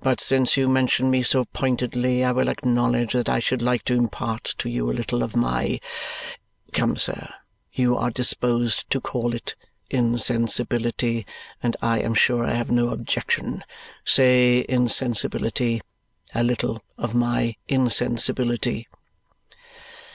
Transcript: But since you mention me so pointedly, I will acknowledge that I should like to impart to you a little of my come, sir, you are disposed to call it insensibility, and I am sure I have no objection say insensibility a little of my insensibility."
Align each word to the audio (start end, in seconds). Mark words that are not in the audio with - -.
But 0.00 0.22
since 0.22 0.56
you 0.56 0.70
mention 0.70 1.10
me 1.10 1.22
so 1.22 1.44
pointedly, 1.44 2.24
I 2.24 2.32
will 2.32 2.48
acknowledge 2.48 3.12
that 3.12 3.28
I 3.28 3.40
should 3.40 3.60
like 3.60 3.82
to 3.84 3.94
impart 3.94 4.54
to 4.56 4.70
you 4.70 4.90
a 4.90 4.96
little 4.96 5.22
of 5.22 5.36
my 5.36 5.80
come, 6.72 6.96
sir, 6.96 7.28
you 7.70 7.94
are 7.94 8.10
disposed 8.10 8.88
to 8.88 9.02
call 9.02 9.34
it 9.34 9.56
insensibility, 9.90 11.26
and 11.62 11.76
I 11.82 11.98
am 11.98 12.14
sure 12.14 12.42
I 12.42 12.54
have 12.54 12.70
no 12.70 12.88
objection 12.88 13.62
say 14.02 14.64
insensibility 14.66 15.82
a 16.34 16.42
little 16.42 16.82
of 16.96 17.14
my 17.14 17.56
insensibility." 17.68 18.88